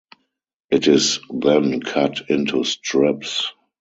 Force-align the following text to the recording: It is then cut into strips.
It 0.71 0.87
is 0.87 1.19
then 1.29 1.79
cut 1.79 2.27
into 2.27 2.63
strips. 2.63 3.51